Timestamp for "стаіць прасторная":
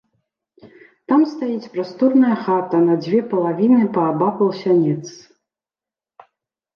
1.33-2.35